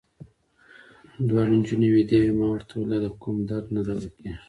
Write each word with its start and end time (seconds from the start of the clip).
دواړې 1.27 1.53
نجونې 1.59 1.87
وېدې 1.91 2.17
وې، 2.21 2.31
ما 2.37 2.45
ورته 2.49 2.73
وویل: 2.75 2.89
دا 2.91 2.97
د 3.03 3.07
کوم 3.21 3.35
درد 3.49 3.65
نه 3.75 3.81
دوا 3.85 3.97
کېږي. 4.15 4.31